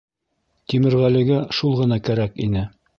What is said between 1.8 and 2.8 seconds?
ғына көрәк ине.